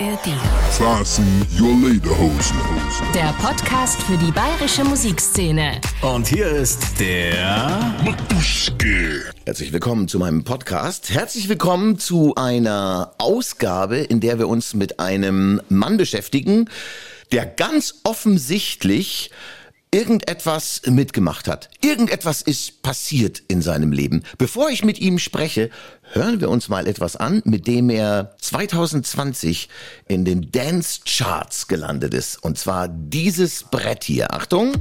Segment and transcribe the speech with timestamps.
[0.00, 0.30] ARD.
[0.70, 2.56] Fasten your Lederhosen.
[3.12, 5.80] Der Podcast für die bayerische Musikszene.
[6.02, 9.24] Und hier ist der Matuschke.
[9.44, 11.10] Herzlich willkommen zu meinem Podcast.
[11.10, 16.70] Herzlich willkommen zu einer Ausgabe, in der wir uns mit einem Mann beschäftigen,
[17.32, 19.32] der ganz offensichtlich
[19.90, 21.70] irgendetwas mitgemacht hat.
[21.80, 24.22] Irgendetwas ist passiert in seinem Leben.
[24.36, 25.70] Bevor ich mit ihm spreche,
[26.12, 29.68] hören wir uns mal etwas an, mit dem er 2020
[30.06, 32.42] in den Dance Charts gelandet ist.
[32.42, 34.32] Und zwar dieses Brett hier.
[34.34, 34.74] Achtung.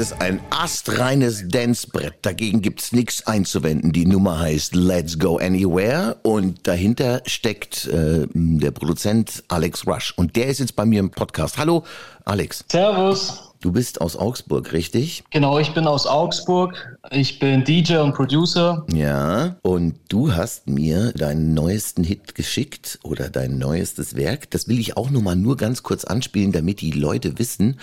[0.00, 2.14] Ist ein astreines Dancebrett.
[2.22, 3.92] Dagegen gibt's nichts einzuwenden.
[3.92, 10.14] Die Nummer heißt Let's Go Anywhere und dahinter steckt äh, der Produzent Alex Rush.
[10.16, 11.58] Und der ist jetzt bei mir im Podcast.
[11.58, 11.84] Hallo,
[12.24, 12.64] Alex.
[12.72, 13.50] Servus.
[13.60, 15.22] Du bist aus Augsburg, richtig?
[15.32, 16.98] Genau, ich bin aus Augsburg.
[17.10, 18.86] Ich bin DJ und Producer.
[18.90, 19.56] Ja.
[19.60, 24.50] Und du hast mir deinen neuesten Hit geschickt oder dein neuestes Werk.
[24.50, 27.76] Das will ich auch nur mal nur ganz kurz anspielen, damit die Leute wissen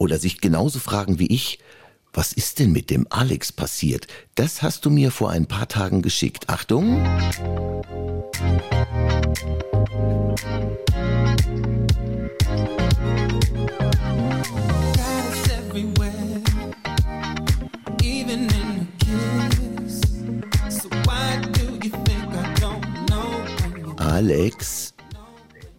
[0.00, 1.58] oder sich genauso fragen wie ich,
[2.14, 4.06] was ist denn mit dem Alex passiert?
[4.34, 6.48] Das hast du mir vor ein paar Tagen geschickt.
[6.48, 7.06] Achtung.
[23.98, 24.79] Alex,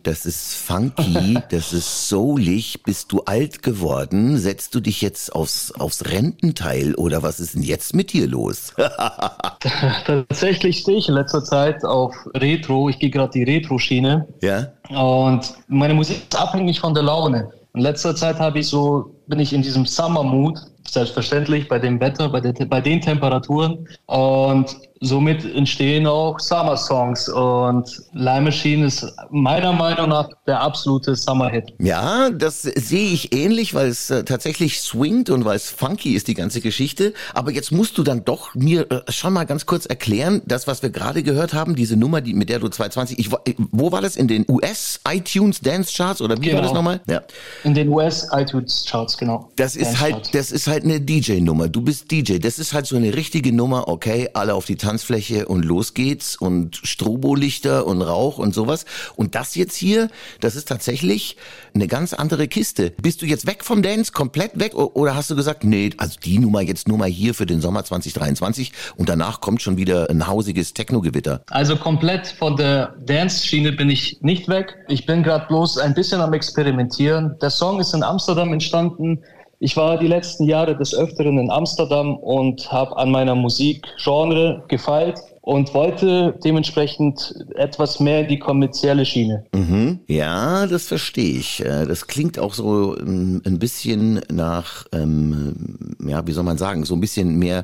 [0.04, 2.84] das ist funky, das ist soulig.
[2.84, 4.38] Bist du alt geworden?
[4.38, 8.74] Setzt du dich jetzt aufs, aufs Rententeil oder was ist denn jetzt mit dir los?
[10.06, 12.90] Tatsächlich stehe ich in letzter Zeit auf Retro.
[12.90, 14.28] Ich gehe gerade die Retro-Schiene.
[14.42, 14.68] ja?
[14.90, 17.50] Und meine Musik ist abhängig von der Laune.
[17.74, 22.28] In letzter Zeit habe ich so, bin ich in diesem Summer-Mood, selbstverständlich bei dem Wetter,
[22.28, 23.88] bei, der, bei den Temperaturen.
[24.08, 27.28] Und somit entstehen auch Summer-Songs.
[27.30, 31.74] Und Lime Machine ist meiner Meinung nach der absolute Summer-Hit.
[31.80, 36.28] Ja, das sehe ich ähnlich, weil es äh, tatsächlich swingt und weil es funky ist,
[36.28, 37.14] die ganze Geschichte.
[37.34, 40.82] Aber jetzt musst du dann doch mir äh, schon mal ganz kurz erklären, das, was
[40.84, 43.92] wir gerade gehört haben, diese Nummer, die, mit der du 220, ich, wo- äh, wo
[43.92, 44.16] war das?
[44.16, 46.62] In den US iTunes Dance Charts oder wie war Genau.
[46.62, 47.02] das nochmal?
[47.08, 47.22] Ja.
[47.64, 49.50] In den US-iTunes-Charts, genau.
[49.56, 50.32] Das ist Dance halt, Charts.
[50.32, 51.68] das ist halt eine DJ-Nummer.
[51.70, 52.38] Du bist DJ.
[52.40, 53.88] Das ist halt so eine richtige Nummer.
[53.88, 58.84] Okay, alle auf die Tanzfläche und los geht's und Strobolichter und Rauch und sowas.
[59.16, 60.10] Und das jetzt hier,
[60.42, 61.38] das ist tatsächlich
[61.74, 62.92] eine ganz andere Kiste.
[63.02, 64.76] Bist du jetzt weg vom Dance, komplett weg?
[64.76, 67.86] Oder hast du gesagt, nee, also die Nummer jetzt nur mal hier für den Sommer
[67.86, 71.42] 2023 und danach kommt schon wieder ein hausiges Techno-Gewitter?
[71.50, 74.76] Also komplett von der Dance-Schiene bin ich nicht weg.
[74.90, 77.38] Ich bin gerade bloß ein bisschen am Experimentieren.
[77.42, 79.24] Der Song ist in Amsterdam entstanden.
[79.64, 85.20] Ich war die letzten Jahre des Öfteren in Amsterdam und habe an meiner Musikgenre gefeilt
[85.42, 89.46] und wollte dementsprechend etwas mehr in die kommerzielle Schiene.
[89.54, 90.00] Mhm.
[90.08, 91.64] Ja, das verstehe ich.
[91.64, 96.84] Äh, Das klingt auch so ähm, ein bisschen nach, ähm, ja, wie soll man sagen,
[96.84, 97.64] so ein bisschen mehr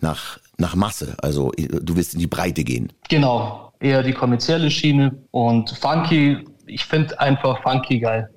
[0.00, 1.14] nach, nach Masse.
[1.22, 2.92] Also äh, du willst in die Breite gehen.
[3.08, 6.38] Genau, eher die kommerzielle Schiene und Funky.
[6.66, 8.28] Ich finde einfach Funky geil.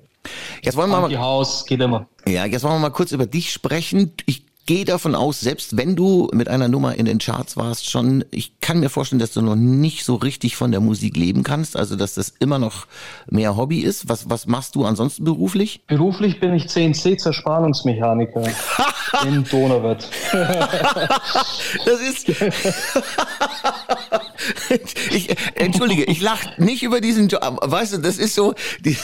[0.62, 2.06] Jetzt wollen wir mal, House geht immer.
[2.26, 4.12] ja, jetzt wollen wir mal kurz über dich sprechen.
[4.26, 8.24] Ich gehe davon aus, selbst wenn du mit einer Nummer in den Charts warst, schon,
[8.30, 11.76] ich kann mir vorstellen, dass du noch nicht so richtig von der Musik leben kannst,
[11.76, 12.86] also dass das immer noch
[13.28, 14.08] mehr Hobby ist.
[14.08, 15.82] Was, was machst du ansonsten beruflich?
[15.88, 18.44] Beruflich bin ich CNC-Zerspannungsmechaniker
[19.26, 20.08] in Donauwörth.
[20.32, 22.28] Das ist.
[25.10, 27.58] ich, entschuldige, ich lache nicht über diesen Job.
[27.62, 28.54] Weißt du, das ist so.
[28.84, 28.96] Die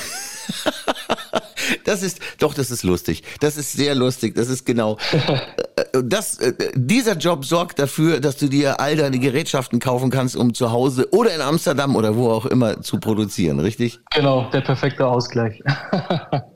[1.84, 3.22] das ist, doch, das ist lustig.
[3.40, 4.34] Das ist sehr lustig.
[4.34, 4.96] Das ist genau.
[5.76, 10.36] äh, Das, äh, dieser Job sorgt dafür, dass du dir all deine Gerätschaften kaufen kannst,
[10.36, 14.00] um zu Hause oder in Amsterdam oder wo auch immer zu produzieren, richtig?
[14.14, 15.62] Genau, der perfekte Ausgleich.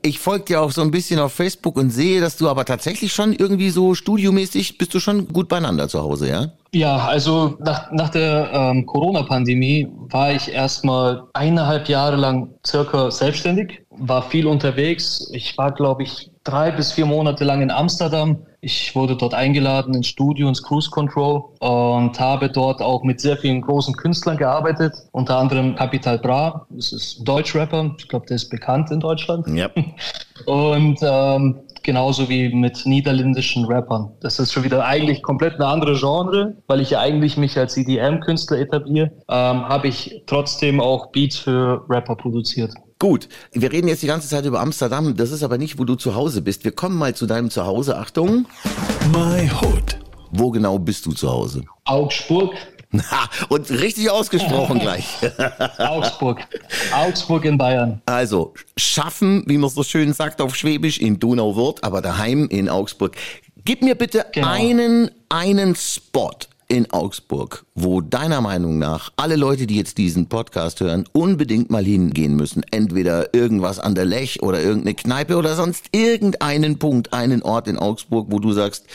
[0.05, 3.13] Ich folge dir auch so ein bisschen auf Facebook und sehe, dass du aber tatsächlich
[3.13, 6.51] schon irgendwie so studiomäßig bist du schon gut beieinander zu Hause, ja?
[6.73, 13.82] Ja, also nach, nach der ähm, Corona-Pandemie war ich erstmal eineinhalb Jahre lang circa selbstständig,
[13.97, 15.29] war viel unterwegs.
[15.33, 19.93] Ich war, glaube ich, drei bis vier Monate lang in Amsterdam, Ich wurde dort eingeladen
[19.93, 24.93] ins Studio, ins Cruise Control und habe dort auch mit sehr vielen großen Künstlern gearbeitet,
[25.11, 29.47] unter anderem Capital Bra, das ist ein Deutschrapper, ich glaube, der ist bekannt in Deutschland.
[29.47, 29.69] Ja.
[30.45, 34.11] Und ähm, genauso wie mit niederländischen Rappern.
[34.21, 37.77] Das ist schon wieder eigentlich komplett eine andere Genre, weil ich ja eigentlich mich als
[37.77, 42.73] EDM-Künstler etabliere, ähm, habe ich trotzdem auch Beats für Rapper produziert.
[42.99, 45.15] Gut, wir reden jetzt die ganze Zeit über Amsterdam.
[45.17, 46.63] Das ist aber nicht, wo du zu Hause bist.
[46.63, 47.97] Wir kommen mal zu deinem Zuhause.
[47.97, 48.45] Achtung,
[49.11, 49.99] My Hood.
[50.31, 51.63] wo genau bist du zu Hause?
[51.85, 52.55] Augsburg,
[53.49, 55.05] Und richtig ausgesprochen gleich.
[55.77, 56.39] Augsburg,
[56.93, 58.01] Augsburg in Bayern.
[58.05, 63.15] Also, schaffen, wie man so schön sagt auf Schwäbisch, in Donauwörth, aber daheim in Augsburg.
[63.65, 64.47] Gib mir bitte Genau.
[64.47, 66.31] einen, einen Spot
[66.73, 71.83] in Augsburg, wo deiner Meinung nach alle Leute, die jetzt diesen Podcast hören, unbedingt mal
[71.83, 72.63] hingehen müssen.
[72.71, 77.77] Entweder irgendwas an der Lech oder irgendeine Kneipe oder sonst irgendeinen Punkt, einen Ort in
[77.77, 78.87] Augsburg, wo du sagst,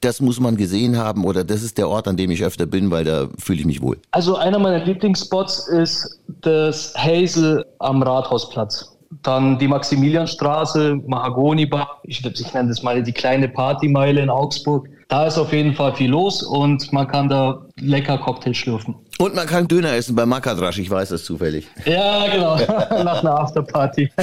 [0.00, 2.90] das muss man gesehen haben oder das ist der Ort, an dem ich öfter bin,
[2.90, 3.98] weil da fühle ich mich wohl.
[4.12, 8.96] Also einer meiner Lieblingsspots ist das Hazel am Rathausplatz.
[9.22, 12.00] Dann die Maximilianstraße, Mahagoni-Bar.
[12.04, 14.88] Ich, ich nenne das mal die kleine Partymeile in Augsburg.
[15.08, 18.96] Da ist auf jeden Fall viel los und man kann da lecker Cocktail schlürfen.
[19.18, 21.68] Und man kann Döner essen bei Makadrasch, ich weiß das zufällig.
[21.84, 22.56] Ja, genau.
[23.04, 24.10] Nach einer Afterparty.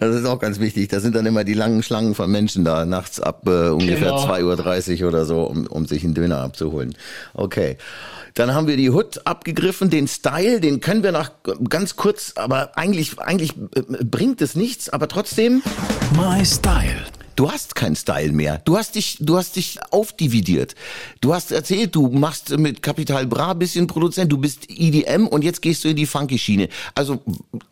[0.00, 0.88] Das ist auch ganz wichtig.
[0.88, 4.24] Da sind dann immer die langen Schlangen von Menschen da, nachts ab äh, ungefähr Genau.
[4.24, 6.94] 2.30 Uhr oder so, um, um sich einen Döner abzuholen.
[7.34, 7.76] Okay.
[8.34, 11.30] Dann haben wir die Hood abgegriffen, den Style, den können wir noch
[11.68, 15.60] ganz kurz, aber eigentlich, eigentlich äh, bringt es nichts, aber trotzdem,
[16.16, 17.02] My Style.
[17.38, 18.58] Du hast keinen Style mehr.
[18.64, 20.74] Du hast dich, du hast dich aufdividiert.
[21.20, 25.62] Du hast erzählt, du machst mit Capital Bra bisschen Produzent, du bist EDM und jetzt
[25.62, 26.68] gehst du in die Funky-Schiene.
[26.94, 27.20] Also,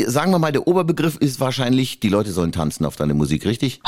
[0.06, 3.80] sagen wir mal, der Oberbegriff ist wahrscheinlich, die Leute sollen tanzen auf deine Musik, richtig?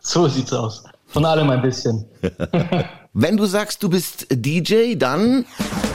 [0.00, 0.84] So sieht's aus.
[1.06, 2.06] Von allem ein bisschen.
[3.12, 5.44] Wenn du sagst, du bist DJ, dann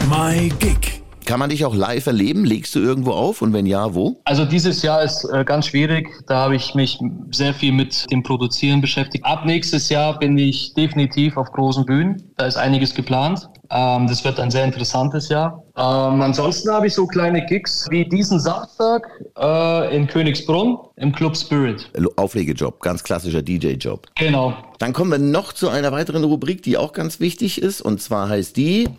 [0.09, 1.02] My Gig.
[1.25, 2.46] Kann man dich auch live erleben.
[2.46, 4.20] Legst du irgendwo auf und wenn ja, wo?
[4.25, 6.10] Also dieses Jahr ist äh, ganz schwierig.
[6.28, 7.00] Da habe ich mich
[7.31, 9.25] sehr viel mit dem Produzieren beschäftigt.
[9.25, 12.34] Ab nächstes Jahr bin ich definitiv auf großen Bühnen.
[12.38, 13.50] Da ist einiges geplant.
[13.70, 15.64] Ähm, das wird ein sehr interessantes Jahr.
[15.75, 21.36] Ähm, ansonsten habe ich so kleine Gigs wie diesen Samstag äh, in Königsbrunn im Club
[21.36, 21.90] Spirit.
[22.16, 24.06] Auflegejob, ganz klassischer DJ-Job.
[24.16, 24.54] Genau.
[24.78, 27.81] Dann kommen wir noch zu einer weiteren Rubrik, die auch ganz wichtig ist.
[27.81, 28.90] Und zwar heißt die,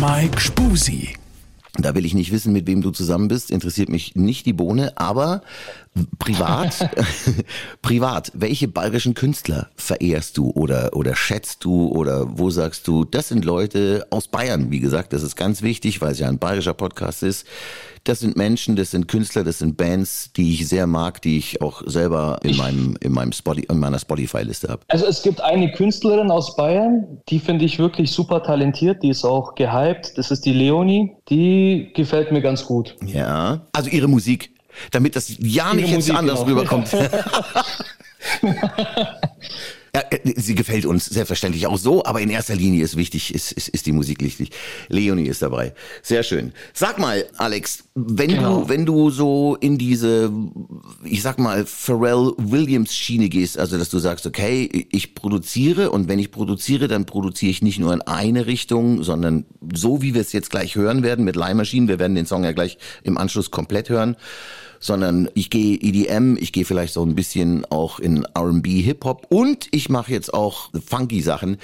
[0.00, 1.19] Mike Spusi.
[1.82, 4.92] Da will ich nicht wissen, mit wem du zusammen bist, interessiert mich nicht die Bohne,
[4.96, 5.42] aber
[6.18, 6.88] privat,
[7.82, 13.28] privat, welche bayerischen Künstler verehrst du oder, oder schätzt du oder wo sagst du, das
[13.28, 16.74] sind Leute aus Bayern, wie gesagt, das ist ganz wichtig, weil es ja ein bayerischer
[16.74, 17.46] Podcast ist.
[18.04, 21.60] Das sind Menschen, das sind Künstler, das sind Bands, die ich sehr mag, die ich
[21.60, 24.82] auch selber in meinem, in meinem Spotify, in meiner Spotify-Liste habe.
[24.88, 29.24] Also es gibt eine Künstlerin aus Bayern, die finde ich wirklich super talentiert, die ist
[29.24, 30.16] auch gehypt.
[30.16, 31.12] Das ist die Leonie.
[31.28, 32.96] Die gefällt mir ganz gut.
[33.04, 33.66] Ja.
[33.72, 34.54] Also ihre Musik.
[34.90, 36.90] Damit das ja nicht jetzt anders rüberkommt.
[39.94, 43.52] Ja, äh, sie gefällt uns selbstverständlich auch so, aber in erster Linie ist wichtig, ist,
[43.52, 44.50] ist, ist die Musik wichtig.
[44.88, 45.74] Leonie ist dabei.
[46.02, 46.52] Sehr schön.
[46.74, 48.62] Sag mal, Alex, wenn Genau.
[48.62, 50.32] du, wenn du so in diese,
[51.04, 56.08] ich sag mal, Pharrell Williams Schiene gehst, also dass du sagst, okay, ich produziere und
[56.08, 59.44] wenn ich produziere, dann produziere ich nicht nur in eine Richtung, sondern
[59.74, 62.52] so wie wir es jetzt gleich hören werden mit Leihmaschinen, wir werden den Song ja
[62.52, 64.16] gleich im Anschluss komplett hören,
[64.80, 69.68] sondern ich gehe EDM, ich gehe vielleicht so ein bisschen auch in R&B, Hip-Hop und
[69.70, 71.58] ich mache jetzt auch funky Sachen.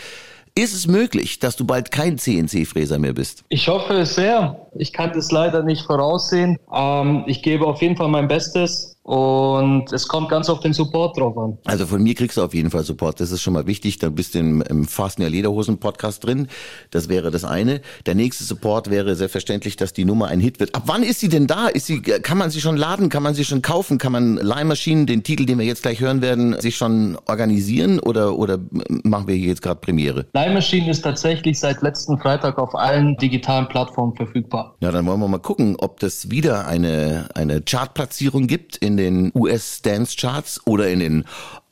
[0.58, 3.44] Ist es möglich, dass du bald kein CNC-Fräser mehr bist?
[3.50, 4.58] Ich hoffe es sehr.
[4.74, 6.58] Ich kann das leider nicht voraussehen.
[6.72, 11.16] Ähm, ich gebe auf jeden Fall mein Bestes und es kommt ganz auf den Support
[11.16, 11.58] drauf an.
[11.64, 13.20] Also von mir kriegst du auf jeden Fall Support.
[13.20, 13.98] Das ist schon mal wichtig.
[13.98, 16.48] Dann bist du im, im Fastner Lederhosen Podcast drin.
[16.90, 17.82] Das wäre das eine.
[18.06, 20.74] Der nächste Support wäre selbstverständlich, dass die Nummer ein Hit wird.
[20.74, 21.68] Ab wann ist sie denn da?
[21.68, 23.08] Ist sie, kann man sie schon laden?
[23.08, 23.98] Kann man sie schon kaufen?
[23.98, 28.36] Kann man Leihmaschinen, den Titel, den wir jetzt gleich hören werden, sich schon organisieren oder,
[28.36, 28.58] oder
[29.04, 30.26] machen wir hier jetzt gerade Premiere?
[30.32, 34.74] Time Machine ist tatsächlich seit letzten Freitag auf allen digitalen Plattformen verfügbar.
[34.80, 39.32] Ja, dann wollen wir mal gucken, ob das wieder eine, eine Chartplatzierung gibt in den
[39.34, 41.24] US Dance Charts oder in den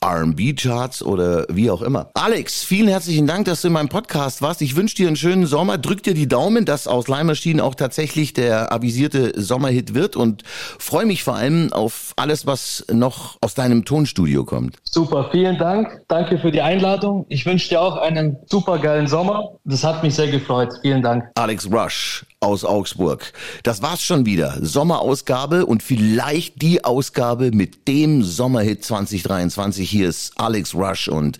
[0.04, 2.10] R&B Charts oder wie auch immer.
[2.14, 4.60] Alex, vielen herzlichen Dank, dass du in meinem Podcast warst.
[4.60, 5.78] Ich wünsche dir einen schönen Sommer.
[5.78, 10.42] Drück dir die Daumen, dass aus Leihmaschinen auch tatsächlich der avisierte Sommerhit wird und
[10.78, 14.76] freue mich vor allem auf alles, was noch aus deinem Tonstudio kommt.
[14.84, 16.02] Super, vielen Dank.
[16.08, 17.24] Danke für die Einladung.
[17.30, 19.52] Ich wünsche dir auch einen super geilen Sommer.
[19.64, 20.70] Das hat mich sehr gefreut.
[20.82, 21.30] Vielen Dank.
[21.34, 23.32] Alex Rush aus Augsburg.
[23.62, 24.58] Das war's schon wieder.
[24.60, 29.88] Sommerausgabe und vielleicht die Ausgabe mit dem Sommerhit 2023.
[29.88, 31.38] Hier ist Alex Rush und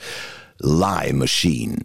[0.59, 1.77] Lie Machine.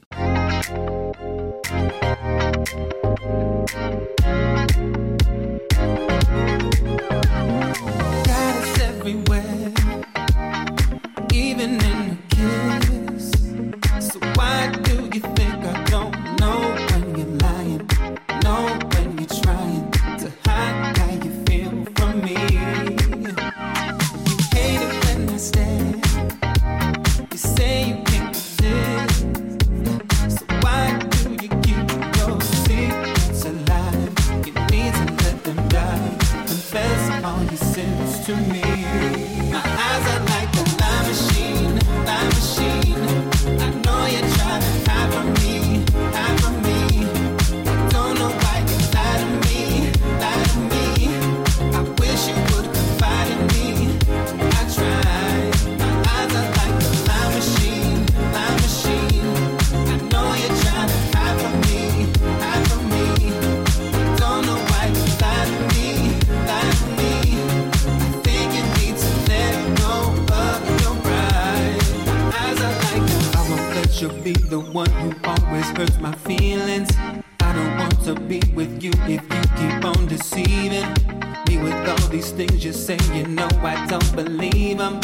[83.61, 84.99] I don't believe them.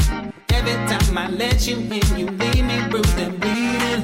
[0.50, 4.02] Every time I let you in, you leave me bruised and bleeding.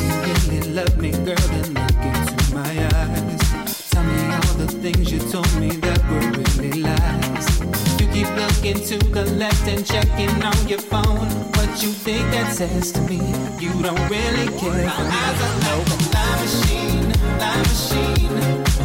[0.00, 3.90] You really love me, girl, then look into my eyes.
[3.90, 7.60] Tell me all the things you told me that were really lies.
[8.00, 11.28] You keep looking to the left and checking on your phone.
[11.56, 13.20] What you think that says to me?
[13.58, 14.86] You don't really care.
[14.86, 18.34] My eyes are like a lie machine, lie machine.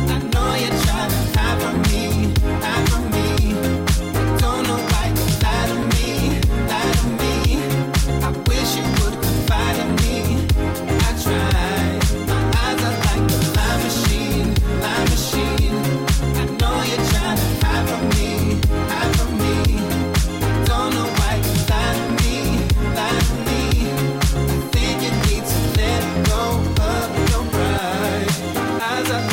[0.10, 1.28] I know you're trying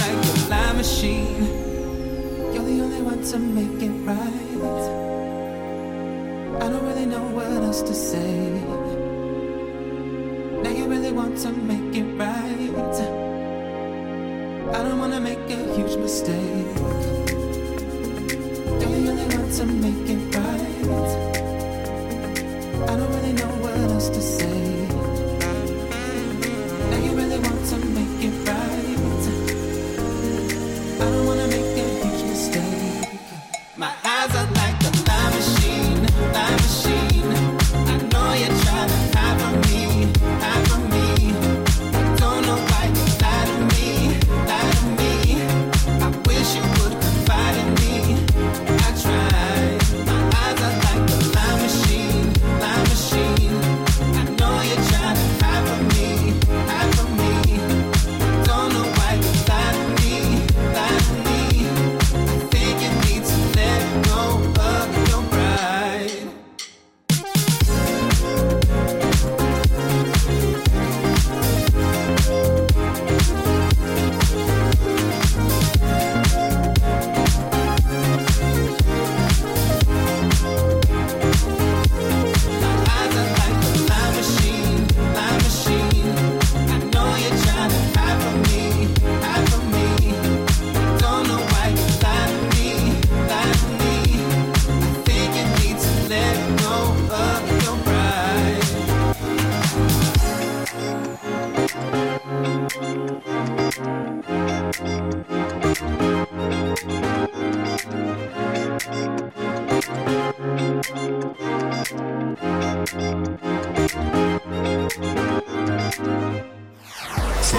[0.03, 1.45] like a machine.
[2.53, 4.57] You're the only one to make it right.
[6.63, 8.51] I don't really know what else to say.
[10.63, 12.67] Now you really want to make it right.
[14.75, 16.67] I don't wanna make a huge mistake.
[18.81, 18.97] You're
[19.57, 20.77] to make it right.
[22.91, 24.76] I don't really know what else to say.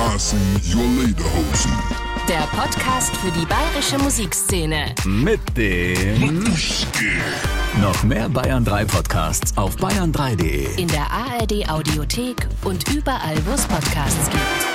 [0.07, 0.39] Carson,
[0.73, 1.71] your Lederhosen.
[2.29, 4.95] Der Podcast für die bayerische Musikszene.
[5.03, 6.45] Mit dem.
[7.81, 10.81] Noch mehr Bayern 3 Podcasts auf bayern3.de.
[10.81, 14.66] In der ARD Audiothek und überall, wo es Podcasts gibt.